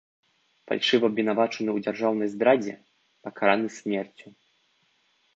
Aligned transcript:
Фальшыва 0.69 1.05
абвінавачаны 1.11 1.69
ў 1.73 1.79
дзяржаўнай 1.85 2.31
здрадзе, 2.35 2.73
пакараны 3.27 3.67
смерцю. 3.77 4.27